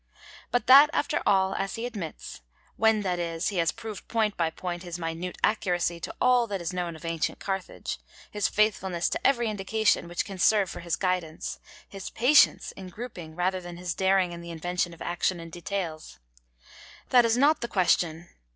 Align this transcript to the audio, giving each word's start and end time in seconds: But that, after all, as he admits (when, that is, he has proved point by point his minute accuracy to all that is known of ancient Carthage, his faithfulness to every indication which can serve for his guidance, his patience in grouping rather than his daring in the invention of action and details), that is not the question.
But 0.49 0.65
that, 0.65 0.89
after 0.93 1.21
all, 1.27 1.53
as 1.53 1.75
he 1.75 1.85
admits 1.85 2.41
(when, 2.75 3.03
that 3.03 3.19
is, 3.19 3.49
he 3.49 3.57
has 3.57 3.71
proved 3.71 4.07
point 4.07 4.35
by 4.35 4.49
point 4.49 4.81
his 4.81 4.97
minute 4.97 5.37
accuracy 5.43 5.99
to 5.99 6.15
all 6.19 6.47
that 6.47 6.59
is 6.59 6.73
known 6.73 6.95
of 6.95 7.05
ancient 7.05 7.37
Carthage, 7.37 7.99
his 8.31 8.47
faithfulness 8.47 9.09
to 9.09 9.27
every 9.27 9.47
indication 9.47 10.07
which 10.07 10.25
can 10.25 10.39
serve 10.39 10.71
for 10.71 10.79
his 10.79 10.95
guidance, 10.95 11.59
his 11.87 12.09
patience 12.09 12.71
in 12.71 12.89
grouping 12.89 13.35
rather 13.35 13.61
than 13.61 13.77
his 13.77 13.93
daring 13.93 14.31
in 14.31 14.41
the 14.41 14.49
invention 14.49 14.91
of 14.95 15.03
action 15.03 15.39
and 15.39 15.51
details), 15.51 16.17
that 17.09 17.23
is 17.23 17.37
not 17.37 17.61
the 17.61 17.67
question. 17.67 18.27